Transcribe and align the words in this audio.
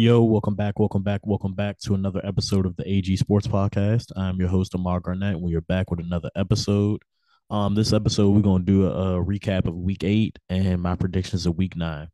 Yo, 0.00 0.22
welcome 0.22 0.54
back, 0.54 0.78
welcome 0.78 1.02
back, 1.02 1.26
welcome 1.26 1.54
back 1.54 1.76
to 1.80 1.92
another 1.92 2.24
episode 2.24 2.66
of 2.66 2.76
the 2.76 2.88
AG 2.88 3.16
Sports 3.16 3.48
Podcast. 3.48 4.12
I'm 4.14 4.38
your 4.38 4.48
host, 4.48 4.72
Amar 4.76 5.00
Garnett, 5.00 5.34
and 5.34 5.42
we 5.42 5.56
are 5.56 5.60
back 5.60 5.90
with 5.90 5.98
another 5.98 6.30
episode. 6.36 7.02
Um, 7.50 7.74
this 7.74 7.92
episode 7.92 8.30
we're 8.30 8.42
gonna 8.42 8.62
do 8.62 8.86
a, 8.86 9.18
a 9.18 9.24
recap 9.24 9.66
of 9.66 9.74
week 9.74 10.04
eight 10.04 10.38
and 10.48 10.80
my 10.80 10.94
predictions 10.94 11.46
of 11.46 11.56
week 11.56 11.74
nine. 11.74 12.06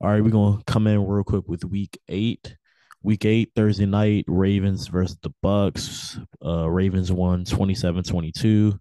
All 0.00 0.08
right, 0.08 0.22
we're 0.22 0.30
gonna 0.30 0.62
come 0.68 0.86
in 0.86 1.04
real 1.04 1.24
quick 1.24 1.48
with 1.48 1.64
week 1.64 1.98
eight. 2.08 2.56
Week 3.02 3.24
eight, 3.24 3.50
Thursday 3.56 3.86
night, 3.86 4.24
Ravens 4.28 4.86
versus 4.86 5.18
the 5.22 5.34
Bucks. 5.42 6.16
Uh, 6.44 6.70
Ravens 6.70 7.10
won 7.10 7.44
27-22. 7.44 8.78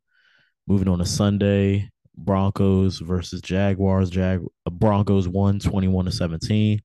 Moving 0.67 0.87
on 0.87 0.99
to 0.99 1.05
Sunday, 1.05 1.89
Broncos 2.15 2.99
versus 2.99 3.41
Jaguars. 3.41 4.11
Jag 4.11 4.41
Broncos 4.69 5.27
won 5.27 5.57
21 5.57 6.05
to 6.05 6.11
17. 6.11 6.79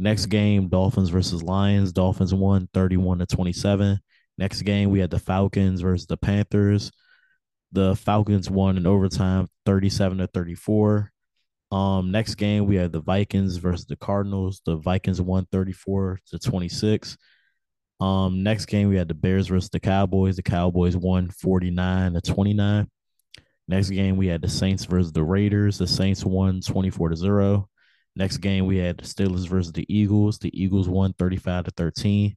Next 0.00 0.26
game, 0.26 0.68
Dolphins 0.68 1.08
versus 1.08 1.42
Lions. 1.42 1.92
Dolphins 1.92 2.32
won 2.32 2.68
31 2.72 3.18
to 3.18 3.26
27. 3.26 3.98
Next 4.38 4.62
game, 4.62 4.90
we 4.90 5.00
had 5.00 5.10
the 5.10 5.18
Falcons 5.18 5.80
versus 5.80 6.06
the 6.06 6.16
Panthers. 6.16 6.92
The 7.72 7.96
Falcons 7.96 8.48
won 8.48 8.76
in 8.76 8.86
overtime 8.86 9.48
37 9.66 10.18
to 10.18 10.28
34. 10.28 11.12
Um, 11.72 12.12
next 12.12 12.36
game, 12.36 12.66
we 12.66 12.76
had 12.76 12.92
the 12.92 13.00
Vikings 13.00 13.56
versus 13.56 13.86
the 13.86 13.96
Cardinals. 13.96 14.62
The 14.64 14.76
Vikings 14.76 15.20
won 15.20 15.48
34 15.50 16.20
to 16.28 16.38
26. 16.38 17.18
Um, 17.98 18.44
next 18.44 18.66
game, 18.66 18.88
we 18.88 18.96
had 18.96 19.08
the 19.08 19.14
Bears 19.14 19.48
versus 19.48 19.68
the 19.68 19.80
Cowboys. 19.80 20.36
The 20.36 20.42
Cowboys 20.44 20.96
won 20.96 21.28
49 21.28 22.12
to 22.12 22.20
29. 22.20 22.88
Next 23.66 23.90
game, 23.90 24.16
we 24.16 24.28
had 24.28 24.42
the 24.42 24.48
Saints 24.48 24.84
versus 24.84 25.10
the 25.10 25.24
Raiders. 25.24 25.76
The 25.76 25.88
Saints 25.88 26.24
won 26.24 26.60
24 26.60 27.08
to 27.08 27.16
0. 27.16 27.68
Next 28.18 28.38
game, 28.38 28.66
we 28.66 28.78
had 28.78 28.98
the 28.98 29.04
Steelers 29.04 29.48
versus 29.48 29.70
the 29.70 29.86
Eagles. 29.88 30.40
The 30.40 30.50
Eagles 30.52 30.88
won 30.88 31.12
35 31.20 31.66
to 31.66 31.70
13. 31.70 32.36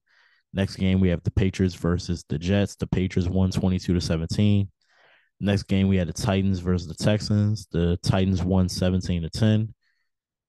Next 0.53 0.75
game, 0.75 0.99
we 0.99 1.09
have 1.09 1.23
the 1.23 1.31
Patriots 1.31 1.73
versus 1.73 2.23
the 2.29 2.37
Jets. 2.37 2.75
The 2.75 2.85
Patriots 2.85 3.27
won 3.27 3.49
22 3.49 3.95
to 3.95 3.99
17. 3.99 4.69
Next 5.39 5.63
game, 5.63 5.87
we 5.87 5.97
had 5.97 6.07
the 6.07 6.13
Titans 6.13 6.59
versus 6.59 6.87
the 6.87 7.03
Texans. 7.03 7.67
The 7.71 7.97
Titans 8.03 8.43
won 8.43 8.69
17 8.69 9.23
to 9.23 9.29
10. 9.31 9.73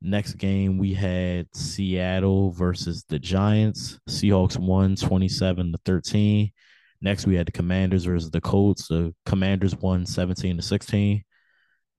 Next 0.02 0.34
game, 0.34 0.76
we 0.76 0.92
had 0.92 1.46
Seattle 1.54 2.50
versus 2.50 3.02
the 3.08 3.18
Giants. 3.18 3.98
Seahawks 4.10 4.58
won 4.58 4.96
27 4.96 5.72
to 5.72 5.78
13. 5.86 6.52
Next, 7.00 7.26
we 7.26 7.36
had 7.36 7.46
the 7.46 7.52
Commanders 7.52 8.04
versus 8.04 8.30
the 8.30 8.40
Colts. 8.42 8.88
The 8.88 9.14
Commanders 9.24 9.74
won 9.76 10.04
17 10.04 10.56
to 10.56 10.62
16. 10.62 11.24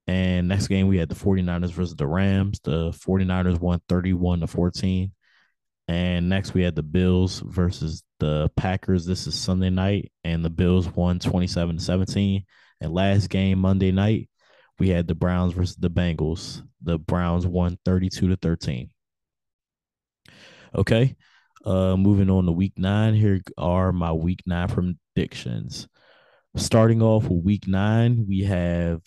And 0.08 0.48
next 0.48 0.68
game, 0.68 0.88
we 0.88 0.98
had 0.98 1.09
the 1.09 1.16
49ers 1.16 1.72
versus 1.72 1.96
the 1.96 2.08
Rams. 2.08 2.59
The 2.64 2.92
49ers 2.92 3.59
won 3.59 3.82
31 3.88 4.42
to 4.42 4.48
14. 4.48 5.12
And 5.88 6.30
next, 6.30 6.54
we 6.54 6.64
had 6.64 6.76
the 6.76 6.84
Bills 6.84 7.42
versus 7.46 8.04
the 8.20 8.50
Packers. 8.56 9.06
This 9.06 9.28
is 9.28 9.36
Sunday 9.36 9.70
night, 9.70 10.12
and 10.24 10.44
the 10.44 10.50
Bills 10.50 10.90
won 10.90 11.20
27 11.20 11.78
to 11.78 11.84
17. 11.84 12.46
And 12.81 12.94
last 12.94 13.30
game, 13.30 13.59
Monday 13.59 13.92
night, 13.92 14.30
we 14.80 14.90
had 14.90 15.08
the 15.08 15.16
Browns 15.16 15.54
versus 15.54 15.76
the 15.76 15.90
Bengals. 15.90 16.62
The 16.81 16.98
Browns 16.98 17.46
won 17.46 17.78
32 17.86 18.30
to 18.30 18.36
13. 18.38 18.90
Okay. 20.76 21.16
Uh, 21.66 21.96
moving 21.96 22.30
on 22.30 22.46
to 22.46 22.52
week 22.52 22.74
nine. 22.78 23.14
Here 23.14 23.42
are 23.58 23.94
my 23.94 24.12
week 24.12 24.42
nine 24.46 24.68
predictions. 24.68 25.88
Starting 26.56 27.02
off 27.02 27.24
with 27.24 27.44
week 27.44 27.68
nine, 27.68 28.26
we 28.28 28.42
have 28.42 29.02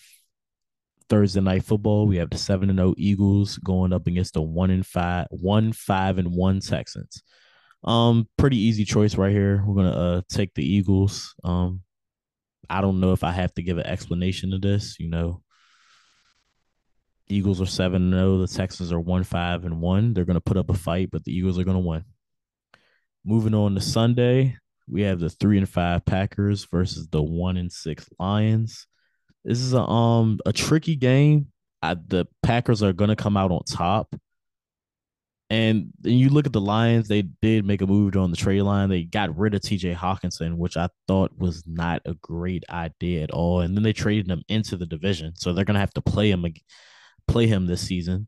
Thursday 1.09 1.41
night 1.41 1.65
football. 1.65 2.07
We 2.07 2.17
have 2.17 2.31
the 2.31 2.39
seven 2.39 2.71
and 2.71 2.79
zero 2.79 2.95
Eagles 2.97 3.59
going 3.59 3.93
up 3.93 4.07
against 4.07 4.35
the 4.35 4.43
one 4.43 4.71
and 4.71 4.85
five, 4.85 5.27
one 5.31 5.73
five 5.73 6.19
and 6.19 6.35
one 6.35 6.61
Texans. 6.61 7.23
Um, 7.85 8.29
pretty 8.37 8.59
easy 8.59 8.85
choice 8.85 9.17
right 9.17 9.33
here. 9.33 9.63
We're 9.65 9.77
gonna 9.77 9.91
uh 9.91 10.23
take 10.29 10.55
the 10.55 10.65
Eagles. 10.65 11.35
Um, 11.45 11.83
I 12.69 12.81
don't 12.81 13.01
know 13.01 13.13
if 13.13 13.23
I 13.23 13.33
have 13.33 13.55
to 13.55 13.63
give 13.63 13.79
an 13.79 13.87
explanation 13.87 14.51
to 14.51 14.59
this. 14.59 14.99
You 14.99 15.09
know, 15.09 15.43
Eagles 17.29 17.61
are 17.61 17.67
seven 17.67 18.11
zero. 18.11 18.39
The 18.39 18.49
Texans 18.49 18.93
are 18.93 19.01
one 19.01 19.25
five 19.25 19.65
and 19.65 19.81
one. 19.81 20.15
They're 20.15 20.25
gonna 20.25 20.41
put 20.41 20.57
up 20.57 20.71
a 20.71 20.75
fight, 20.75 21.11
but 21.11 21.25
the 21.25 21.33
Eagles 21.33 21.59
are 21.59 21.65
gonna 21.65 21.79
win. 21.79 22.05
Moving 23.25 23.55
on 23.55 23.75
to 23.75 23.81
Sunday, 23.81 24.57
we 24.89 25.03
have 25.03 25.21
the 25.21 25.31
three 25.31 25.59
and 25.59 25.69
five 25.69 26.05
Packers 26.05 26.65
versus 26.65 27.09
the 27.09 27.23
one 27.23 27.57
and 27.57 27.71
six 27.71 28.09
Lions. 28.19 28.87
This 29.47 29.61
is 29.61 29.75
a 29.75 29.81
um 29.81 30.41
a 30.45 30.53
tricky 30.53 30.97
game. 30.97 31.47
I, 31.81 31.95
the 31.95 32.27
Packers 32.43 32.83
are 32.83 32.93
gonna 32.93 33.15
come 33.17 33.37
out 33.37 33.53
on 33.53 33.63
top. 33.65 34.15
And 35.49 35.93
then 36.01 36.15
you 36.15 36.29
look 36.31 36.47
at 36.47 36.53
the 36.53 36.61
Lions, 36.61 37.07
they 37.07 37.23
did 37.23 37.65
make 37.65 37.81
a 37.81 37.87
move 37.87 38.17
on 38.17 38.33
the 38.33 38.37
trade 38.37 38.63
line. 38.63 38.89
They 38.89 39.05
got 39.05 39.39
rid 39.39 39.55
of 39.55 39.61
TJ 39.61 39.95
Hockenson, 39.95 40.57
which 40.57 40.77
I 40.77 40.89
thought 41.07 41.31
was 41.39 41.63
not 41.65 42.03
a 42.05 42.15
great 42.15 42.65
idea 42.69 43.23
at 43.23 43.31
all. 43.31 43.61
And 43.61 43.77
then 43.77 43.85
they 43.85 43.93
traded 43.93 44.29
him 44.29 44.43
into 44.49 44.77
the 44.77 44.87
division. 44.87 45.35
So 45.37 45.53
they're 45.53 45.65
gonna 45.65 45.79
have 45.79 45.95
to 45.95 46.03
play 46.03 46.31
him 46.31 46.45
play 47.29 47.47
him 47.47 47.67
this 47.67 47.83
season, 47.83 48.27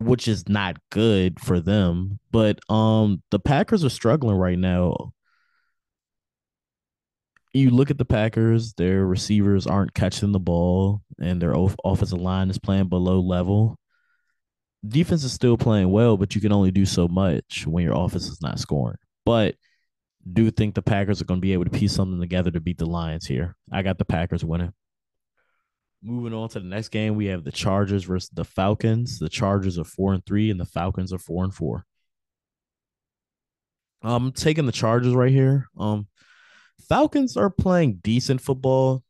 which 0.00 0.28
is 0.28 0.48
not 0.50 0.76
good 0.90 1.40
for 1.40 1.60
them. 1.60 2.20
But 2.30 2.60
um 2.68 3.22
the 3.30 3.38
Packers 3.40 3.84
are 3.84 3.90
struggling 3.90 4.36
right 4.36 4.58
now 4.58 5.13
you 7.54 7.70
look 7.70 7.90
at 7.90 7.98
the 7.98 8.04
Packers, 8.04 8.74
their 8.74 9.06
receivers 9.06 9.66
aren't 9.66 9.94
catching 9.94 10.32
the 10.32 10.40
ball 10.40 11.02
and 11.20 11.40
their 11.40 11.54
offensive 11.84 12.20
line 12.20 12.50
is 12.50 12.58
playing 12.58 12.88
below 12.88 13.20
level. 13.20 13.78
Defense 14.86 15.24
is 15.24 15.32
still 15.32 15.56
playing 15.56 15.90
well, 15.90 16.16
but 16.16 16.34
you 16.34 16.40
can 16.40 16.52
only 16.52 16.72
do 16.72 16.84
so 16.84 17.08
much 17.08 17.66
when 17.66 17.84
your 17.84 17.94
offense 17.94 18.26
is 18.26 18.42
not 18.42 18.58
scoring. 18.58 18.98
But 19.24 19.54
do 20.30 20.50
think 20.50 20.74
the 20.74 20.82
Packers 20.82 21.22
are 21.22 21.26
going 21.26 21.40
to 21.40 21.44
be 21.44 21.52
able 21.52 21.64
to 21.64 21.70
piece 21.70 21.92
something 21.92 22.20
together 22.20 22.50
to 22.50 22.60
beat 22.60 22.78
the 22.78 22.86
Lions 22.86 23.26
here. 23.26 23.56
I 23.70 23.82
got 23.82 23.98
the 23.98 24.04
Packers 24.04 24.44
winning. 24.44 24.72
Moving 26.02 26.34
on 26.34 26.48
to 26.50 26.60
the 26.60 26.66
next 26.66 26.88
game, 26.88 27.14
we 27.14 27.26
have 27.26 27.44
the 27.44 27.52
Chargers 27.52 28.04
versus 28.04 28.30
the 28.30 28.44
Falcons. 28.44 29.18
The 29.18 29.28
Chargers 29.28 29.78
are 29.78 29.84
four 29.84 30.12
and 30.12 30.26
three, 30.26 30.50
and 30.50 30.60
the 30.60 30.66
Falcons 30.66 31.12
are 31.12 31.18
four 31.18 31.44
and 31.44 31.54
four. 31.54 31.86
I'm 34.02 34.32
taking 34.32 34.66
the 34.66 34.72
Chargers 34.72 35.14
right 35.14 35.32
here. 35.32 35.66
Um, 35.78 36.08
Falcons 36.88 37.36
are 37.36 37.50
playing 37.50 38.00
decent 38.02 38.40
football, 38.40 39.02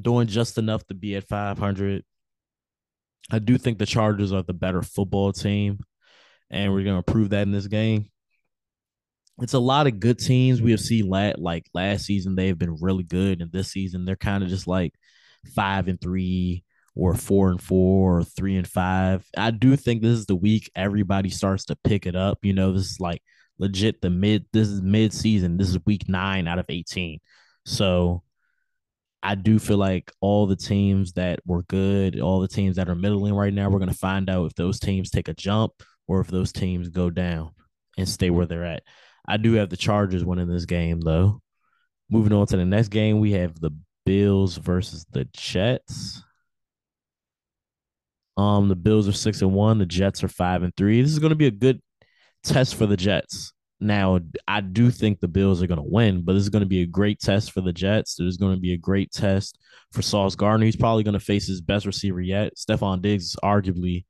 doing 0.00 0.26
just 0.26 0.58
enough 0.58 0.86
to 0.86 0.94
be 0.94 1.14
at 1.16 1.28
500. 1.28 2.04
I 3.30 3.38
do 3.38 3.58
think 3.58 3.78
the 3.78 3.86
Chargers 3.86 4.32
are 4.32 4.42
the 4.42 4.52
better 4.52 4.82
football 4.82 5.32
team, 5.32 5.80
and 6.50 6.72
we're 6.72 6.84
going 6.84 7.02
to 7.02 7.12
prove 7.12 7.30
that 7.30 7.42
in 7.42 7.52
this 7.52 7.66
game. 7.66 8.06
It's 9.40 9.54
a 9.54 9.58
lot 9.58 9.86
of 9.86 10.00
good 10.00 10.18
teams 10.18 10.62
we 10.62 10.70
have 10.70 10.80
seen 10.80 11.08
like 11.08 11.66
last 11.74 12.06
season. 12.06 12.36
They've 12.36 12.58
been 12.58 12.78
really 12.80 13.04
good, 13.04 13.40
and 13.40 13.52
this 13.52 13.70
season 13.70 14.04
they're 14.04 14.16
kind 14.16 14.42
of 14.42 14.48
just 14.48 14.66
like 14.66 14.94
five 15.54 15.88
and 15.88 16.00
three 16.00 16.64
or 16.94 17.14
four 17.14 17.50
and 17.50 17.60
four 17.60 18.18
or 18.18 18.24
three 18.24 18.56
and 18.56 18.66
five. 18.66 19.26
I 19.36 19.50
do 19.50 19.76
think 19.76 20.00
this 20.00 20.18
is 20.18 20.26
the 20.26 20.34
week 20.34 20.70
everybody 20.74 21.28
starts 21.28 21.66
to 21.66 21.76
pick 21.76 22.06
it 22.06 22.16
up. 22.16 22.38
You 22.42 22.54
know, 22.54 22.72
this 22.72 22.86
is 22.92 23.00
like 23.00 23.22
legit 23.58 24.00
the 24.00 24.10
mid 24.10 24.46
this 24.52 24.68
is 24.68 24.82
mid 24.82 25.12
season. 25.12 25.56
This 25.56 25.68
is 25.68 25.78
week 25.86 26.08
nine 26.08 26.48
out 26.48 26.58
of 26.58 26.66
18. 26.68 27.20
So 27.64 28.22
I 29.22 29.34
do 29.34 29.58
feel 29.58 29.78
like 29.78 30.12
all 30.20 30.46
the 30.46 30.56
teams 30.56 31.14
that 31.14 31.40
were 31.46 31.62
good, 31.64 32.20
all 32.20 32.40
the 32.40 32.48
teams 32.48 32.76
that 32.76 32.88
are 32.88 32.94
middling 32.94 33.34
right 33.34 33.52
now, 33.52 33.68
we're 33.68 33.78
gonna 33.80 33.94
find 33.94 34.30
out 34.30 34.46
if 34.46 34.54
those 34.54 34.78
teams 34.78 35.10
take 35.10 35.28
a 35.28 35.34
jump 35.34 35.72
or 36.06 36.20
if 36.20 36.28
those 36.28 36.52
teams 36.52 36.88
go 36.88 37.10
down 37.10 37.50
and 37.98 38.08
stay 38.08 38.30
where 38.30 38.46
they're 38.46 38.64
at. 38.64 38.82
I 39.28 39.36
do 39.38 39.54
have 39.54 39.70
the 39.70 39.76
Chargers 39.76 40.24
winning 40.24 40.48
this 40.48 40.66
game 40.66 41.00
though. 41.00 41.40
Moving 42.08 42.32
on 42.32 42.46
to 42.46 42.56
the 42.56 42.64
next 42.64 42.88
game, 42.88 43.18
we 43.18 43.32
have 43.32 43.58
the 43.58 43.72
Bills 44.04 44.56
versus 44.56 45.04
the 45.10 45.24
Jets. 45.32 46.22
Um, 48.36 48.68
the 48.68 48.76
Bills 48.76 49.08
are 49.08 49.12
six 49.12 49.42
and 49.42 49.52
one. 49.52 49.78
The 49.78 49.86
Jets 49.86 50.22
are 50.22 50.28
five 50.28 50.62
and 50.62 50.74
three. 50.76 51.02
This 51.02 51.10
is 51.10 51.18
going 51.18 51.30
to 51.30 51.36
be 51.36 51.48
a 51.48 51.50
good 51.50 51.80
test 52.46 52.74
for 52.76 52.86
the 52.86 52.96
Jets. 52.96 53.52
Now, 53.78 54.20
I 54.48 54.62
do 54.62 54.90
think 54.90 55.20
the 55.20 55.28
Bills 55.28 55.62
are 55.62 55.66
going 55.66 55.82
to 55.82 55.86
win, 55.86 56.22
but 56.22 56.32
this 56.32 56.42
is 56.42 56.48
going 56.48 56.62
to 56.62 56.68
be 56.68 56.80
a 56.80 56.86
great 56.86 57.20
test 57.20 57.52
for 57.52 57.60
the 57.60 57.72
Jets. 57.72 58.14
There's 58.14 58.38
going 58.38 58.54
to 58.54 58.60
be 58.60 58.72
a 58.72 58.78
great 58.78 59.12
test 59.12 59.58
for 59.92 60.00
Sauce 60.00 60.34
Gardner. 60.34 60.64
He's 60.64 60.76
probably 60.76 61.02
going 61.02 61.12
to 61.14 61.20
face 61.20 61.46
his 61.46 61.60
best 61.60 61.84
receiver 61.84 62.20
yet. 62.20 62.54
Stefon 62.56 63.02
Diggs 63.02 63.24
is 63.24 63.36
arguably, 63.44 64.06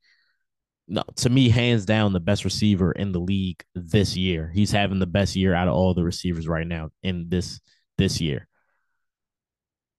no, 0.87 1.03
to 1.17 1.29
me, 1.29 1.49
hands 1.49 1.85
down, 1.85 2.13
the 2.13 2.21
best 2.21 2.45
receiver 2.45 2.93
in 2.93 3.11
the 3.11 3.19
league 3.19 3.61
this 3.75 4.15
year. 4.15 4.49
He's 4.53 4.71
having 4.71 4.99
the 4.99 5.05
best 5.05 5.35
year 5.35 5.53
out 5.53 5.67
of 5.67 5.73
all 5.73 5.93
the 5.93 6.03
receivers 6.03 6.47
right 6.47 6.65
now 6.65 6.89
in 7.03 7.27
this 7.27 7.59
this 7.97 8.21
year. 8.21 8.47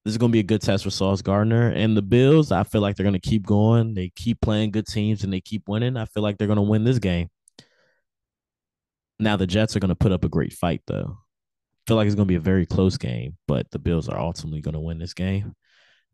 This 0.04 0.12
is 0.12 0.18
going 0.18 0.32
to 0.32 0.36
be 0.36 0.40
a 0.40 0.44
good 0.44 0.62
test 0.62 0.84
for 0.84 0.90
Sauce 0.90 1.20
Gardner. 1.20 1.68
And 1.68 1.94
the 1.94 2.00
Bills, 2.00 2.52
I 2.52 2.62
feel 2.62 2.80
like 2.80 2.96
they're 2.96 3.04
going 3.04 3.20
to 3.20 3.28
keep 3.28 3.44
going. 3.44 3.92
They 3.92 4.10
keep 4.16 4.40
playing 4.40 4.70
good 4.70 4.86
teams 4.86 5.24
and 5.24 5.30
they 5.30 5.42
keep 5.42 5.68
winning. 5.68 5.98
I 5.98 6.06
feel 6.06 6.22
like 6.22 6.38
they're 6.38 6.46
going 6.46 6.56
to 6.56 6.62
win 6.62 6.84
this 6.84 6.98
game. 6.98 7.28
Now 9.18 9.36
the 9.36 9.46
Jets 9.46 9.76
are 9.76 9.80
going 9.80 9.88
to 9.88 9.94
put 9.94 10.12
up 10.12 10.24
a 10.24 10.28
great 10.28 10.52
fight, 10.52 10.82
though. 10.86 11.18
I 11.18 11.82
feel 11.88 11.96
like 11.96 12.06
it's 12.06 12.14
going 12.14 12.26
to 12.26 12.32
be 12.32 12.36
a 12.36 12.40
very 12.40 12.66
close 12.66 12.96
game, 12.96 13.36
but 13.46 13.70
the 13.70 13.78
Bills 13.78 14.08
are 14.08 14.18
ultimately 14.18 14.60
going 14.60 14.74
to 14.74 14.80
win 14.80 14.98
this 14.98 15.14
game. 15.14 15.54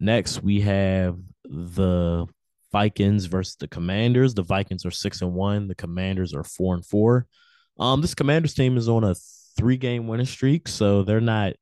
Next, 0.01 0.43
we 0.43 0.61
have 0.63 1.17
the 1.45 2.27
Vikings 2.73 3.27
versus 3.27 3.57
the 3.57 3.69
Commanders. 3.69 4.35
The 4.35 4.43
Vikings 4.43 4.85
are 4.85 4.91
six 4.91 5.23
and 5.23 5.35
one. 5.35 5.69
The 5.69 5.75
Commanders 5.75 6.35
are 6.35 6.45
four 6.45 6.75
and 6.75 6.85
four. 6.85 7.27
Um, 7.79 8.01
this 8.01 8.15
Commanders 8.15 8.55
team 8.55 8.77
is 8.77 8.89
on 8.89 9.05
a 9.05 9.15
three 9.57 9.77
game 9.77 10.07
winning 10.07 10.27
streak, 10.27 10.69
so 10.69 11.03
they're 11.03 11.21
not 11.21 11.55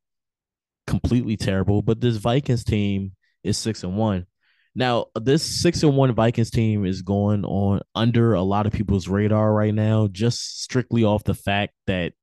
completely 0.86 1.36
terrible. 1.36 1.82
But 1.82 2.00
this 2.00 2.16
Vikings 2.16 2.64
team 2.64 3.12
is 3.42 3.58
six 3.58 3.82
and 3.82 3.96
one. 3.96 4.26
Now, 4.74 5.06
this 5.14 5.42
six 5.42 5.82
and 5.82 5.96
one 5.96 6.14
Vikings 6.14 6.50
team 6.50 6.86
is 6.86 7.02
going 7.02 7.44
on 7.44 7.82
under 7.94 8.34
a 8.34 8.42
lot 8.42 8.66
of 8.66 8.72
people's 8.72 9.06
radar 9.06 9.52
right 9.52 9.74
now, 9.74 10.08
just 10.08 10.62
strictly 10.62 11.04
off 11.04 11.24
the 11.24 11.34
fact 11.34 11.74
that 11.86 12.14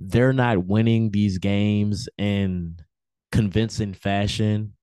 they're 0.00 0.32
not 0.32 0.66
winning 0.66 1.10
these 1.10 1.38
games 1.38 2.08
in 2.18 2.76
convincing 3.30 3.94
fashion. 3.94 4.74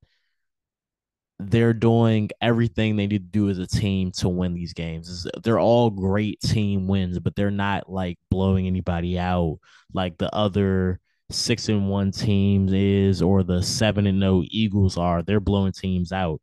They're 1.41 1.73
doing 1.73 2.29
everything 2.41 2.95
they 2.95 3.07
need 3.07 3.23
to 3.23 3.39
do 3.39 3.49
as 3.49 3.59
a 3.59 3.67
team 3.67 4.11
to 4.17 4.29
win 4.29 4.53
these 4.53 4.73
games. 4.73 5.27
They're 5.43 5.59
all 5.59 5.89
great 5.89 6.39
team 6.41 6.87
wins, 6.87 7.19
but 7.19 7.35
they're 7.35 7.51
not 7.51 7.89
like 7.89 8.17
blowing 8.29 8.67
anybody 8.67 9.17
out 9.17 9.59
like 9.93 10.17
the 10.17 10.33
other 10.33 10.99
six 11.31 11.69
and 11.69 11.89
one 11.89 12.11
teams 12.11 12.73
is 12.73 13.21
or 13.21 13.43
the 13.43 13.61
seven 13.63 14.07
and 14.07 14.19
no 14.19 14.43
Eagles 14.49 14.97
are. 14.97 15.23
They're 15.23 15.39
blowing 15.39 15.71
teams 15.71 16.11
out 16.11 16.41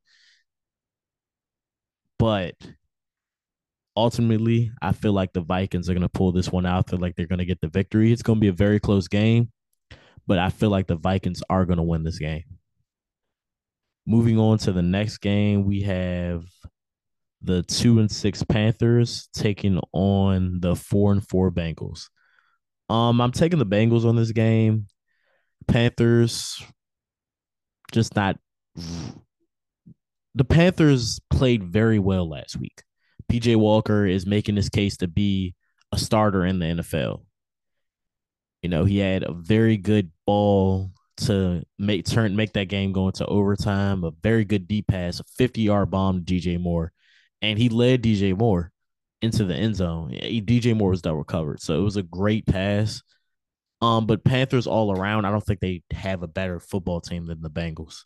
but 2.19 2.55
ultimately, 3.97 4.71
I 4.83 4.93
feel 4.93 5.13
like 5.13 5.33
the 5.33 5.41
Vikings 5.41 5.89
are 5.89 5.95
going 5.95 6.03
to 6.03 6.09
pull 6.09 6.33
this 6.33 6.51
one 6.51 6.67
out. 6.67 6.91
Feel 6.91 6.99
like 6.99 7.17
they're 7.17 7.27
going 7.27 7.39
to 7.39 7.45
get 7.45 7.61
the 7.61 7.69
victory. 7.69 8.13
It's 8.13 8.23
going 8.23 8.39
to 8.39 8.41
be 8.41 8.49
a 8.49 8.53
very 8.53 8.79
close 8.81 9.09
game, 9.09 9.51
but 10.27 10.39
I 10.39 10.51
feel 10.51 10.71
like 10.71 10.87
the 10.87 10.97
Vikings 10.97 11.43
are 11.49 11.65
going 11.65 11.79
to 11.79 11.83
win 11.83 12.05
this 12.05 12.19
game. 12.19 12.45
Moving 14.07 14.39
on 14.39 14.59
to 14.59 14.73
the 14.73 14.83
next 14.83 15.19
game, 15.19 15.65
we 15.65 15.83
have 15.83 16.45
the 17.43 17.63
two 17.63 17.99
and 17.99 18.11
six 18.11 18.43
Panthers 18.43 19.29
taking 19.35 19.81
on 19.93 20.61
the 20.61 20.77
four 20.77 21.13
and 21.13 21.27
four 21.27 21.51
Bengals. 21.51 22.09
Um, 22.89 23.21
I'm 23.21 23.33
taking 23.33 23.59
the 23.59 23.67
Bengals 23.67 24.05
on 24.05 24.17
this 24.17 24.33
game. 24.33 24.87
Panthers 25.67 26.63
just 27.93 28.15
not 28.15 28.37
the 30.37 30.45
Panthers 30.45 31.19
played 31.31 31.65
very 31.65 31.99
well 31.99 32.29
last 32.29 32.57
week. 32.57 32.83
PJ 33.33 33.57
Walker 33.57 34.07
is 34.07 34.27
making 34.27 34.57
his 34.57 34.69
case 34.69 34.99
to 34.99 35.09
be 35.09 35.55
a 35.93 35.99
starter 35.99 36.45
in 36.45 36.59
the 36.59 36.67
NFL. 36.67 37.25
You 38.63 38.69
know, 38.69 38.85
he 38.85 38.99
had 38.99 39.25
a 39.25 39.33
very 39.33 39.79
good 39.79 40.13
ball 40.27 40.93
to 41.19 41.63
make 41.79 42.05
turn 42.05 42.37
make 42.37 42.53
that 42.53 42.69
game 42.69 42.93
go 42.93 43.07
into 43.07 43.25
overtime, 43.25 44.05
a 44.05 44.11
very 44.23 44.45
good 44.45 44.69
deep 44.69 44.87
pass, 44.89 45.21
a 45.21 45.25
50-yard 45.43 45.91
bomb 45.91 46.23
to 46.23 46.35
DJ 46.35 46.61
Moore, 46.61 46.93
and 47.41 47.59
he 47.59 47.71
led 47.71 48.03
DJ 48.03 48.37
Moore 48.37 48.71
into 49.23 49.45
the 49.45 49.55
end 49.55 49.77
zone. 49.77 50.11
DJ 50.11 50.77
Moore 50.77 50.91
was 50.91 51.01
double 51.01 51.25
covered. 51.25 51.63
So 51.63 51.79
it 51.79 51.83
was 51.83 51.97
a 51.97 52.03
great 52.03 52.47
pass. 52.47 53.03
Um, 53.81 54.07
but 54.07 54.25
Panthers 54.25 54.67
all 54.67 54.93
around, 54.93 55.25
I 55.25 55.31
don't 55.31 55.45
think 55.45 55.61
they 55.61 55.83
have 55.93 56.23
a 56.23 56.29
better 56.29 56.61
football 56.61 57.01
team 57.01 57.27
than 57.27 57.41
the 57.41 57.51
Bengals. 57.51 58.05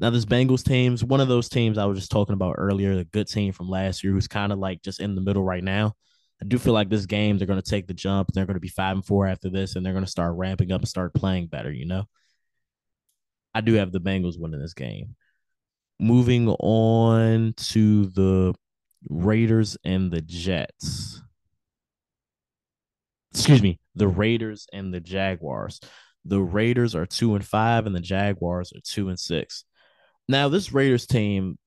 Now, 0.00 0.10
this 0.10 0.24
Bengals 0.24 0.64
team's 0.64 1.02
one 1.02 1.20
of 1.20 1.28
those 1.28 1.48
teams 1.48 1.76
I 1.76 1.86
was 1.86 1.98
just 1.98 2.12
talking 2.12 2.34
about 2.34 2.54
earlier, 2.58 2.94
the 2.94 3.04
good 3.04 3.26
team 3.26 3.52
from 3.52 3.68
last 3.68 4.04
year, 4.04 4.12
who's 4.12 4.28
kind 4.28 4.52
of 4.52 4.58
like 4.58 4.80
just 4.82 5.00
in 5.00 5.14
the 5.16 5.20
middle 5.20 5.42
right 5.42 5.64
now. 5.64 5.94
I 6.40 6.44
do 6.44 6.56
feel 6.56 6.72
like 6.72 6.88
this 6.88 7.06
game 7.06 7.36
they're 7.36 7.48
going 7.48 7.60
to 7.60 7.68
take 7.70 7.88
the 7.88 7.94
jump. 7.94 8.28
They're 8.32 8.46
going 8.46 8.54
to 8.54 8.60
be 8.60 8.68
five 8.68 8.94
and 8.94 9.04
four 9.04 9.26
after 9.26 9.50
this, 9.50 9.74
and 9.74 9.84
they're 9.84 9.92
going 9.92 10.04
to 10.04 10.10
start 10.10 10.36
ramping 10.36 10.70
up 10.70 10.80
and 10.80 10.88
start 10.88 11.14
playing 11.14 11.48
better. 11.48 11.72
You 11.72 11.86
know, 11.86 12.04
I 13.52 13.60
do 13.60 13.74
have 13.74 13.90
the 13.90 14.00
Bengals 14.00 14.38
winning 14.38 14.60
this 14.60 14.74
game. 14.74 15.16
Moving 15.98 16.48
on 16.48 17.54
to 17.56 18.06
the 18.06 18.54
Raiders 19.08 19.76
and 19.84 20.12
the 20.12 20.20
Jets. 20.20 21.20
Excuse 23.32 23.62
me, 23.62 23.80
the 23.96 24.06
Raiders 24.06 24.68
and 24.72 24.94
the 24.94 25.00
Jaguars. 25.00 25.80
The 26.24 26.40
Raiders 26.40 26.94
are 26.94 27.06
two 27.06 27.34
and 27.34 27.44
five, 27.44 27.86
and 27.86 27.96
the 27.96 28.00
Jaguars 28.00 28.72
are 28.72 28.80
two 28.84 29.08
and 29.08 29.18
six. 29.18 29.64
Now, 30.28 30.48
this 30.48 30.72
Raiders 30.72 31.06
team, 31.06 31.58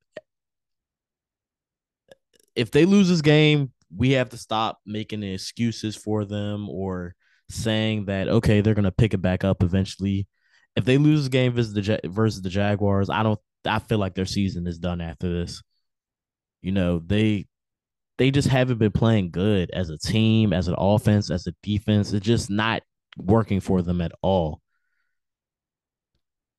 if 2.56 2.72
they 2.72 2.86
lose 2.86 3.10
this 3.10 3.22
game, 3.22 3.72
we 3.96 4.12
have 4.12 4.30
to 4.30 4.38
stop 4.38 4.80
making 4.86 5.24
excuses 5.24 5.96
for 5.96 6.26
them 6.26 6.70
or 6.70 7.16
saying 7.50 8.06
that 8.06 8.28
okay, 8.30 8.62
they're 8.62 8.74
gonna 8.74 8.92
pick 8.92 9.14
it 9.14 9.22
back 9.22 9.44
up 9.44 9.64
eventually. 9.64 10.28
If 10.76 10.86
they 10.86 10.98
lose 10.98 11.22
this 11.22 11.30
game 11.30 11.54
versus 11.54 11.74
the 11.74 12.00
versus 12.06 12.42
the 12.42 12.50
Jaguars, 12.50 13.10
I 13.10 13.24
don't. 13.24 13.40
I 13.66 13.80
feel 13.80 14.00
like 14.00 14.16
their 14.16 14.26
season 14.26 14.68
is 14.68 14.80
done 14.80 15.02
after 15.02 15.32
this. 15.32 15.62
You 16.62 16.72
know, 16.72 17.00
they 17.00 17.48
they 18.18 18.32
just 18.32 18.48
haven't 18.48 18.78
been 18.78 18.92
playing 18.92 19.32
good 19.32 19.72
as 19.72 19.90
a 19.90 19.98
team, 19.98 20.54
as 20.54 20.68
an 20.68 20.76
offense, 20.78 21.32
as 21.32 21.48
a 21.48 21.56
defense. 21.64 22.14
It's 22.14 22.26
just 22.26 22.50
not 22.50 22.84
working 23.18 23.60
for 23.60 23.82
them 23.82 24.02
at 24.02 24.12
all. 24.22 24.62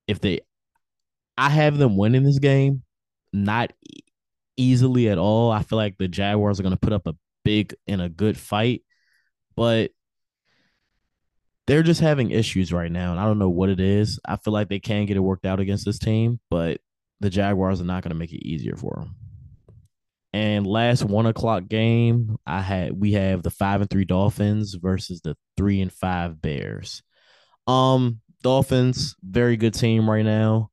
If 0.08 0.20
they 0.20 0.40
I 1.36 1.48
have 1.48 1.78
them 1.78 1.96
winning 1.96 2.24
this 2.24 2.38
game, 2.38 2.82
not 3.32 3.72
easily 4.56 5.08
at 5.08 5.18
all. 5.18 5.50
I 5.50 5.62
feel 5.62 5.78
like 5.78 5.96
the 5.98 6.08
Jaguars 6.08 6.60
are 6.60 6.62
going 6.62 6.74
to 6.74 6.80
put 6.80 6.92
up 6.92 7.06
a 7.06 7.16
big 7.44 7.74
and 7.86 8.02
a 8.02 8.08
good 8.08 8.36
fight, 8.36 8.82
but 9.56 9.90
they're 11.66 11.82
just 11.82 12.00
having 12.00 12.30
issues 12.30 12.72
right 12.72 12.90
now, 12.90 13.12
and 13.12 13.20
I 13.20 13.24
don't 13.24 13.38
know 13.38 13.48
what 13.48 13.68
it 13.68 13.80
is. 13.80 14.18
I 14.24 14.36
feel 14.36 14.52
like 14.52 14.68
they 14.68 14.80
can 14.80 15.06
get 15.06 15.16
it 15.16 15.20
worked 15.20 15.46
out 15.46 15.60
against 15.60 15.84
this 15.84 15.98
team, 15.98 16.40
but 16.50 16.80
the 17.20 17.30
Jaguars 17.30 17.80
are 17.80 17.84
not 17.84 18.02
going 18.02 18.10
to 18.10 18.18
make 18.18 18.32
it 18.32 18.46
easier 18.46 18.76
for 18.76 18.94
them. 18.96 19.14
And 20.34 20.66
last 20.66 21.04
one 21.04 21.26
o'clock 21.26 21.68
game, 21.68 22.36
I 22.46 22.62
had 22.62 22.98
we 22.98 23.12
have 23.12 23.42
the 23.42 23.50
five 23.50 23.80
and 23.80 23.90
three 23.90 24.06
Dolphins 24.06 24.74
versus 24.74 25.20
the 25.20 25.36
three 25.56 25.80
and 25.80 25.92
five 25.92 26.40
Bears. 26.40 27.02
Um, 27.66 28.20
Dolphins, 28.42 29.14
very 29.22 29.56
good 29.56 29.74
team 29.74 30.10
right 30.10 30.24
now 30.24 30.71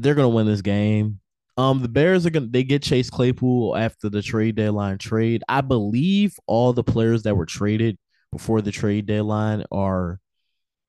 they're 0.00 0.14
gonna 0.14 0.28
win 0.28 0.46
this 0.46 0.62
game. 0.62 1.20
Um, 1.56 1.82
the 1.82 1.88
Bears 1.88 2.26
are 2.26 2.30
gonna 2.30 2.48
they 2.48 2.64
get 2.64 2.82
Chase 2.82 3.10
Claypool 3.10 3.76
after 3.76 4.08
the 4.08 4.22
trade 4.22 4.56
deadline 4.56 4.98
trade. 4.98 5.42
I 5.48 5.60
believe 5.60 6.34
all 6.46 6.72
the 6.72 6.84
players 6.84 7.24
that 7.24 7.36
were 7.36 7.46
traded 7.46 7.98
before 8.32 8.62
the 8.62 8.72
trade 8.72 9.06
deadline 9.06 9.64
are 9.72 10.20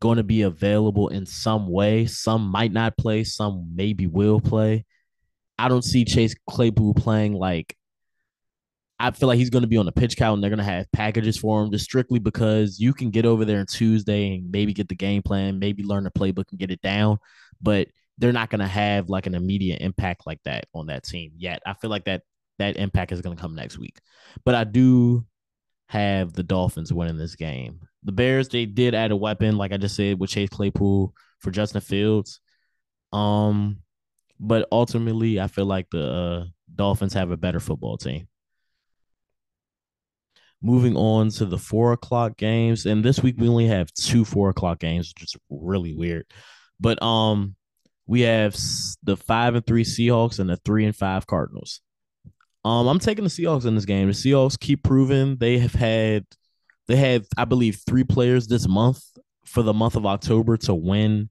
going 0.02 0.18
to 0.18 0.24
be 0.24 0.42
available 0.42 1.08
in 1.10 1.26
some 1.26 1.68
way. 1.68 2.06
Some 2.08 2.48
might 2.50 2.72
not 2.72 2.98
play, 2.98 3.24
some 3.24 3.72
maybe 3.74 4.08
will 4.08 4.42
play. 4.42 4.86
I 5.58 5.70
don't 5.70 5.84
see 5.84 6.06
Chase 6.06 6.36
Claypool 6.50 6.96
playing 6.96 7.34
like 7.34 7.76
I 9.00 9.10
feel 9.10 9.28
like 9.28 9.40
he's 9.40 9.50
going 9.50 9.64
to 9.64 9.68
be 9.68 9.78
on 9.78 9.88
the 9.88 9.92
pitch 9.92 10.16
count 10.16 10.36
and 10.36 10.44
they're 10.44 10.52
going 10.52 10.60
to 10.60 10.64
have 10.64 10.92
packages 10.92 11.36
for 11.36 11.64
him 11.64 11.72
just 11.72 11.86
strictly 11.86 12.20
because 12.20 12.80
you 12.80 12.94
can 12.94 13.10
get 13.10 13.26
over 13.26 13.46
there 13.46 13.60
on 13.60 13.66
Tuesday 13.66 14.36
and 14.36 14.52
maybe 14.52 14.74
get 14.74 14.90
the 14.90 14.96
game 14.96 15.24
plan, 15.24 15.58
maybe 15.58 15.82
learn 15.82 16.04
the 16.04 16.12
playbook 16.12 16.46
and 16.52 16.60
get 16.60 16.70
it 16.70 16.82
down. 16.82 17.18
But 17.60 17.88
they're 18.18 18.34
not 18.34 18.50
going 18.50 18.60
to 18.60 18.68
have 18.68 19.10
like 19.10 19.28
an 19.28 19.36
immediate 19.36 19.82
impact 19.82 20.28
like 20.28 20.40
that 20.46 20.66
on 20.74 20.88
that 20.88 21.04
team 21.04 21.32
yet. 21.38 21.62
I 21.66 21.74
feel 21.74 21.90
like 21.90 22.06
that 22.06 22.24
that 22.60 22.78
impact 22.78 23.12
is 23.12 23.22
going 23.22 23.36
to 23.36 23.42
come 23.42 23.56
next 23.56 23.78
week. 23.78 24.00
But 24.46 24.56
I 24.56 24.64
do 24.64 25.26
have 25.88 26.34
the 26.34 26.44
Dolphins 26.44 26.94
winning 26.94 27.18
this 27.18 27.36
game. 27.36 27.82
The 28.04 28.12
Bears 28.12 28.50
they 28.50 28.66
did 28.66 28.96
add 28.96 29.12
a 29.12 29.16
weapon, 29.16 29.58
like 29.58 29.74
I 29.74 29.78
just 29.78 29.96
said, 29.96 30.20
with 30.20 30.30
Chase 30.30 30.50
Claypool 30.50 31.14
for 31.40 31.52
Justin 31.52 31.82
Fields. 31.82 32.40
Um, 33.12 33.80
but 34.40 34.68
ultimately, 34.72 35.40
I 35.40 35.48
feel 35.48 35.66
like 35.66 35.88
the 35.92 36.04
uh, 36.04 36.46
Dolphins 36.74 37.14
have 37.14 37.32
a 37.32 37.38
better 37.38 37.60
football 37.60 37.98
team. 37.98 38.28
Moving 40.64 40.96
on 40.96 41.30
to 41.32 41.46
the 41.46 41.58
four 41.58 41.92
o'clock 41.92 42.38
games, 42.38 42.86
and 42.86 43.04
this 43.04 43.22
week 43.22 43.36
we 43.38 43.50
only 43.50 43.68
have 43.68 43.92
two 43.94 44.24
four 44.24 44.50
o'clock 44.50 44.80
games, 44.80 45.12
which 45.14 45.24
is 45.24 45.36
really 45.50 45.94
weird. 45.96 46.26
But 46.80 47.02
um, 47.04 47.56
we 48.12 48.22
have 48.22 48.58
the 49.04 49.16
five 49.16 49.56
and 49.56 49.66
three 49.66 49.86
Seahawks 49.86 50.40
and 50.40 50.50
the 50.50 50.58
three 50.58 50.84
and 50.84 50.94
five 50.94 51.26
Cardinals. 51.26 51.80
Um, 52.66 52.86
I'm 52.88 53.00
taking 53.00 53.24
the 53.24 53.30
Seahawks 53.30 53.66
in 53.66 53.74
this 53.74 53.86
game. 53.86 54.08
The 54.08 54.14
Seahawks 54.14 54.60
keep 54.60 54.84
proving 54.84 55.38
they 55.38 55.60
have 55.60 55.72
had 55.72 56.26
they 56.90 56.98
had, 56.98 57.26
I 57.38 57.46
believe, 57.46 57.80
three 57.88 58.04
players 58.04 58.48
this 58.48 58.68
month 58.68 59.02
for 59.46 59.64
the 59.64 59.72
month 59.72 59.96
of 59.96 60.06
October 60.06 60.58
to 60.58 60.76
win 60.76 61.30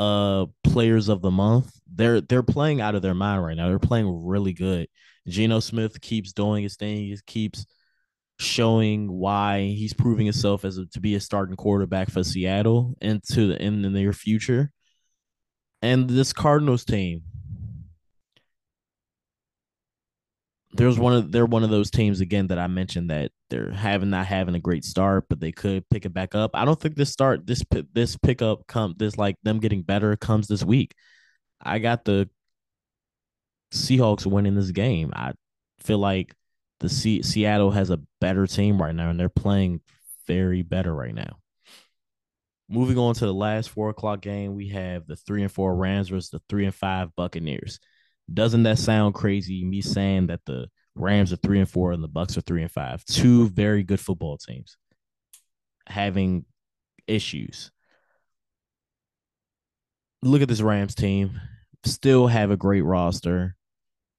uh 0.00 0.46
players 0.64 1.08
of 1.08 1.22
the 1.22 1.30
month. 1.30 1.70
They're 1.94 2.20
they're 2.20 2.42
playing 2.42 2.80
out 2.80 2.96
of 2.96 3.02
their 3.02 3.14
mind 3.14 3.44
right 3.44 3.56
now. 3.56 3.68
They're 3.68 3.78
playing 3.78 4.26
really 4.26 4.54
good. 4.54 4.88
Geno 5.28 5.60
Smith 5.60 6.00
keeps 6.00 6.32
doing 6.32 6.64
his 6.64 6.74
thing. 6.74 6.96
He 6.96 7.16
keeps 7.28 7.64
showing 8.40 9.06
why 9.08 9.60
he's 9.60 9.94
proving 9.94 10.26
himself 10.26 10.64
as 10.64 10.78
a, 10.78 10.86
to 10.86 11.00
be 11.00 11.14
a 11.14 11.20
starting 11.20 11.54
quarterback 11.54 12.10
for 12.10 12.24
Seattle 12.24 12.96
into 13.00 13.46
the 13.46 13.62
in 13.62 13.82
the 13.82 13.90
near 13.90 14.12
future 14.12 14.72
and 15.82 16.08
this 16.08 16.32
Cardinals 16.32 16.84
team. 16.84 17.22
There's 20.72 20.98
one 20.98 21.14
of 21.14 21.32
they're 21.32 21.46
one 21.46 21.64
of 21.64 21.70
those 21.70 21.90
teams 21.90 22.20
again 22.20 22.48
that 22.48 22.58
I 22.58 22.66
mentioned 22.66 23.08
that 23.10 23.30
they're 23.48 23.72
having 23.72 24.10
not 24.10 24.26
having 24.26 24.54
a 24.54 24.60
great 24.60 24.84
start, 24.84 25.24
but 25.28 25.40
they 25.40 25.52
could 25.52 25.88
pick 25.88 26.04
it 26.04 26.12
back 26.12 26.34
up. 26.34 26.50
I 26.54 26.66
don't 26.66 26.78
think 26.78 26.96
this 26.96 27.10
start 27.10 27.46
this 27.46 27.62
this 27.94 28.16
pickup 28.18 28.66
come 28.66 28.94
this 28.98 29.16
like 29.16 29.36
them 29.42 29.58
getting 29.58 29.82
better 29.82 30.16
comes 30.16 30.48
this 30.48 30.64
week. 30.64 30.94
I 31.62 31.78
got 31.78 32.04
the 32.04 32.28
Seahawks 33.72 34.26
winning 34.26 34.54
this 34.54 34.70
game. 34.70 35.12
I 35.14 35.32
feel 35.80 35.98
like 35.98 36.34
the 36.80 36.88
C- 36.88 37.22
Seattle 37.22 37.70
has 37.70 37.90
a 37.90 38.00
better 38.20 38.46
team 38.46 38.80
right 38.80 38.94
now, 38.94 39.10
and 39.10 39.18
they're 39.18 39.28
playing 39.28 39.80
very 40.26 40.62
better 40.62 40.94
right 40.94 41.14
now. 41.14 41.38
Moving 42.68 42.98
on 42.98 43.14
to 43.14 43.26
the 43.26 43.34
last 43.34 43.70
four 43.70 43.90
o'clock 43.90 44.20
game, 44.20 44.54
we 44.54 44.68
have 44.70 45.06
the 45.06 45.16
three 45.16 45.42
and 45.42 45.52
four 45.52 45.76
Rams 45.76 46.08
versus 46.08 46.30
the 46.30 46.40
three 46.48 46.64
and 46.64 46.74
five 46.74 47.14
Buccaneers. 47.14 47.78
Doesn't 48.32 48.64
that 48.64 48.78
sound 48.78 49.14
crazy? 49.14 49.64
Me 49.64 49.80
saying 49.80 50.28
that 50.28 50.40
the 50.46 50.66
Rams 50.96 51.32
are 51.32 51.36
three 51.36 51.60
and 51.60 51.70
four 51.70 51.92
and 51.92 52.02
the 52.02 52.08
Bucks 52.08 52.36
are 52.36 52.40
three 52.40 52.62
and 52.62 52.72
five. 52.72 53.04
Two 53.04 53.48
very 53.50 53.82
good 53.84 54.00
football 54.00 54.36
teams 54.36 54.76
having 55.86 56.44
issues. 57.06 57.70
Look 60.22 60.42
at 60.42 60.48
this 60.48 60.62
Rams 60.62 60.94
team. 60.94 61.40
Still 61.84 62.26
have 62.26 62.50
a 62.50 62.56
great 62.56 62.82
roster. 62.82 63.54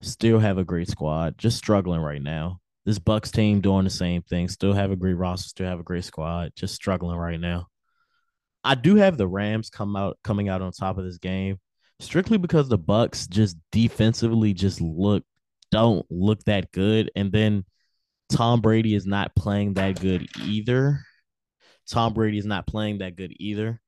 Still 0.02 0.40
have 0.40 0.58
a 0.58 0.64
great 0.64 0.90
squad. 0.90 1.38
Just 1.38 1.58
struggling 1.58 2.02
right 2.02 2.22
now. 2.22 2.60
This 2.86 3.00
Bucks 3.00 3.32
team 3.32 3.60
doing 3.60 3.84
the 3.84 3.90
same 3.90 4.22
thing. 4.22 4.48
Still 4.48 4.74
have 4.74 4.92
a 4.92 4.96
great 4.96 5.16
roster. 5.16 5.50
Still 5.50 5.68
have 5.68 5.80
a 5.80 5.84
great 5.84 6.06
squad. 6.06 6.54
Just 6.56 6.76
struggling 6.76 7.18
right 7.18 7.40
now. 7.40 7.68
I 8.68 8.76
do 8.76 8.96
have 8.98 9.18
the 9.18 9.28
Rams 9.28 9.70
come 9.70 9.96
out 9.96 10.18
coming 10.24 10.50
out 10.50 10.62
on 10.62 10.74
top 10.74 10.98
of 10.98 11.06
this 11.06 11.18
game 11.18 11.58
strictly 12.02 12.38
because 12.38 12.68
the 12.68 12.78
Bucks 12.78 13.26
just 13.26 13.58
defensively 13.72 14.54
just 14.54 14.82
look 14.82 15.24
don't 15.72 16.06
look 16.10 16.44
that 16.44 16.72
good 16.74 17.10
and 17.16 17.32
then 17.32 17.64
Tom 18.30 18.60
Brady 18.60 18.94
is 18.94 19.06
not 19.06 19.36
playing 19.36 19.76
that 19.76 20.02
good 20.02 20.28
either. 20.44 21.00
Tom 21.90 22.14
Brady 22.14 22.38
is 22.38 22.46
not 22.46 22.68
playing 22.68 22.98
that 22.98 23.16
good 23.16 23.34
either. 23.40 23.80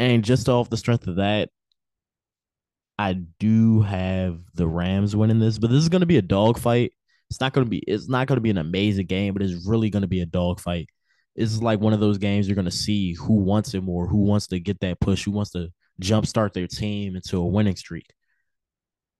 And 0.00 0.24
just 0.24 0.48
off 0.48 0.68
the 0.68 0.76
strength 0.76 1.06
of 1.06 1.16
that, 1.16 1.50
I 2.98 3.12
do 3.12 3.82
have 3.82 4.40
the 4.54 4.66
Rams 4.66 5.14
winning 5.14 5.38
this, 5.38 5.58
but 5.58 5.70
this 5.70 5.82
is 5.82 5.88
going 5.88 6.00
to 6.00 6.06
be 6.06 6.16
a 6.16 6.22
dogfight. 6.22 6.92
It's 7.28 7.40
not 7.40 7.52
going 7.52 7.66
to 7.66 7.70
be 7.70 7.78
it's 7.78 8.08
not 8.08 8.26
going 8.26 8.36
to 8.36 8.42
be 8.42 8.50
an 8.50 8.58
amazing 8.58 9.06
game, 9.06 9.32
but 9.32 9.42
it's 9.42 9.64
really 9.64 9.90
going 9.90 10.02
to 10.02 10.08
be 10.08 10.22
a 10.22 10.26
dogfight. 10.26 10.88
It's 11.34 11.62
like 11.62 11.80
one 11.80 11.92
of 11.92 12.00
those 12.00 12.18
games 12.18 12.48
you're 12.48 12.56
going 12.56 12.64
to 12.64 12.70
see 12.70 13.14
who 13.14 13.34
wants 13.34 13.74
it 13.74 13.82
more, 13.82 14.06
who 14.06 14.18
wants 14.18 14.48
to 14.48 14.60
get 14.60 14.80
that 14.80 15.00
push, 15.00 15.24
who 15.24 15.30
wants 15.30 15.52
to 15.52 15.68
jumpstart 16.02 16.52
their 16.52 16.66
team 16.66 17.16
into 17.16 17.38
a 17.38 17.46
winning 17.46 17.76
streak. 17.76 18.12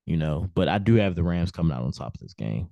You 0.07 0.17
know, 0.17 0.49
but 0.55 0.69
I 0.69 0.79
do 0.79 0.97
have 0.97 1.15
the 1.15 1.23
Rams 1.23 1.53
coming 1.53 1.77
out 1.77 1.85
on 1.85 1.93
top 1.93 2.15
of 2.15 2.21
this 2.21 2.35
game. 2.35 2.69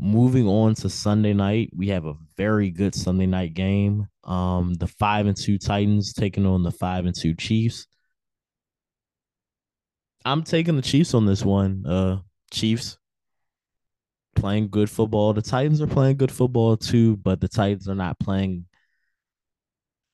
Moving 0.00 0.46
on 0.46 0.74
to 0.76 0.88
Sunday 0.88 1.32
night, 1.32 1.70
we 1.76 1.88
have 1.88 2.06
a 2.06 2.14
very 2.36 2.70
good 2.70 2.94
Sunday 2.94 3.26
night 3.26 3.54
game. 3.54 4.06
Um, 4.24 4.74
the 4.74 4.86
five 4.86 5.26
and 5.26 5.36
two 5.36 5.58
Titans 5.58 6.12
taking 6.12 6.46
on 6.46 6.62
the 6.62 6.70
five 6.70 7.06
and 7.06 7.14
two 7.14 7.34
Chiefs. 7.34 7.86
I'm 10.24 10.42
taking 10.42 10.76
the 10.76 10.82
Chiefs 10.82 11.14
on 11.14 11.26
this 11.26 11.44
one. 11.44 11.84
Uh, 11.86 12.18
Chiefs 12.50 12.98
playing 14.40 14.68
good 14.68 14.90
football. 14.90 15.32
The 15.32 15.42
Titans 15.42 15.80
are 15.80 15.86
playing 15.86 16.16
good 16.16 16.32
football 16.32 16.76
too, 16.76 17.16
but 17.16 17.40
the 17.40 17.48
Titans 17.48 17.88
are 17.88 17.94
not 17.94 18.18
playing 18.18 18.66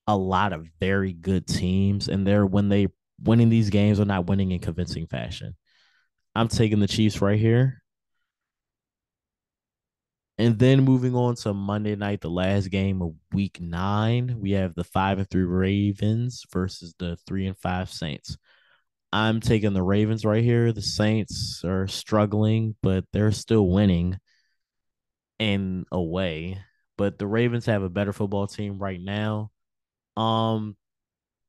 a 0.06 0.16
lot 0.16 0.52
of 0.52 0.66
very 0.80 1.12
good 1.12 1.46
teams, 1.46 2.08
and 2.08 2.26
they're 2.26 2.46
when 2.46 2.68
they 2.68 2.88
winning 3.22 3.48
these 3.48 3.70
games 3.70 4.00
are 4.00 4.04
not 4.04 4.26
winning 4.26 4.50
in 4.50 4.58
convincing 4.58 5.06
fashion. 5.06 5.56
I'm 6.34 6.48
taking 6.48 6.80
the 6.80 6.88
Chiefs 6.88 7.20
right 7.20 7.38
here. 7.38 7.82
And 10.36 10.58
then 10.58 10.84
moving 10.84 11.14
on 11.14 11.36
to 11.36 11.54
Monday 11.54 11.94
night, 11.94 12.20
the 12.20 12.28
last 12.28 12.68
game 12.68 13.00
of 13.02 13.14
week 13.32 13.60
nine, 13.60 14.36
we 14.40 14.50
have 14.52 14.74
the 14.74 14.82
five 14.82 15.18
and 15.18 15.30
three 15.30 15.44
Ravens 15.44 16.44
versus 16.52 16.92
the 16.98 17.16
three 17.24 17.46
and 17.46 17.56
five 17.56 17.88
Saints. 17.88 18.36
I'm 19.14 19.38
taking 19.40 19.74
the 19.74 19.82
Ravens 19.82 20.24
right 20.24 20.42
here. 20.42 20.72
The 20.72 20.82
Saints 20.82 21.62
are 21.64 21.86
struggling, 21.86 22.74
but 22.82 23.04
they're 23.12 23.30
still 23.30 23.68
winning 23.68 24.18
in 25.38 25.84
a 25.92 26.02
way. 26.02 26.58
But 26.98 27.20
the 27.20 27.26
Ravens 27.28 27.66
have 27.66 27.84
a 27.84 27.88
better 27.88 28.12
football 28.12 28.48
team 28.48 28.76
right 28.80 29.00
now. 29.00 29.52
Um, 30.16 30.76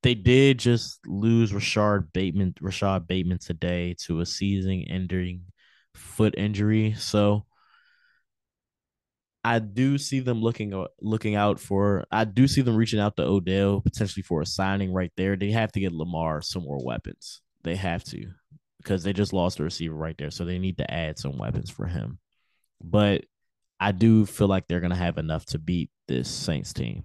they 0.03 0.13
did 0.13 0.59
just 0.59 0.99
lose 1.07 1.55
Rashod 1.55 2.13
Bateman, 2.13 2.53
Rashod 2.61 3.07
Bateman 3.07 3.39
today 3.39 3.95
to 4.01 4.19
a 4.19 4.27
season-ending 4.27 5.41
foot 5.95 6.35
injury. 6.37 6.93
So 6.99 7.47
I 9.43 9.57
do 9.57 9.97
see 9.97 10.19
them 10.19 10.39
looking 10.39 10.85
looking 11.01 11.33
out 11.33 11.59
for. 11.59 12.05
I 12.11 12.25
do 12.25 12.47
see 12.47 12.61
them 12.61 12.75
reaching 12.75 12.99
out 12.99 13.17
to 13.17 13.23
Odell 13.23 13.81
potentially 13.81 14.21
for 14.21 14.41
a 14.41 14.45
signing 14.45 14.93
right 14.93 15.11
there. 15.17 15.35
They 15.35 15.49
have 15.49 15.71
to 15.71 15.79
get 15.79 15.93
Lamar 15.93 16.43
some 16.43 16.61
more 16.61 16.83
weapons. 16.85 17.41
They 17.65 17.75
have 17.75 18.03
to 18.05 18.27
because 18.77 19.03
they 19.03 19.11
just 19.11 19.33
lost 19.33 19.59
a 19.59 19.63
receiver 19.63 19.95
right 19.95 20.15
there, 20.17 20.29
so 20.29 20.45
they 20.45 20.59
need 20.59 20.77
to 20.77 20.93
add 20.93 21.17
some 21.17 21.37
weapons 21.37 21.71
for 21.71 21.87
him. 21.87 22.19
But 22.81 23.25
I 23.79 23.91
do 23.91 24.27
feel 24.27 24.47
like 24.47 24.67
they're 24.67 24.79
gonna 24.79 24.95
have 24.95 25.17
enough 25.17 25.45
to 25.47 25.59
beat 25.59 25.89
this 26.07 26.29
Saints 26.29 26.71
team. 26.71 27.03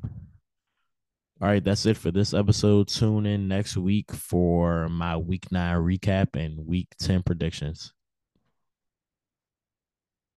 All 1.41 1.49
right, 1.49 1.65
that's 1.65 1.87
it 1.87 1.97
for 1.97 2.11
this 2.11 2.35
episode. 2.35 2.89
Tune 2.89 3.25
in 3.25 3.49
next 3.49 3.79
week 3.79 4.13
for 4.13 4.91
my 4.91 5.17
week 5.17 5.51
nine 5.51 5.79
recap 5.79 6.37
and 6.37 6.67
week 6.67 6.89
10 6.99 7.23
predictions. 7.23 7.95